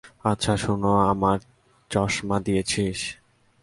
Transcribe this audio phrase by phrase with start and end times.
[0.23, 0.83] আচ্ছা শুন
[1.11, 1.37] আমার
[1.91, 2.99] চশমা দিয়েছিস?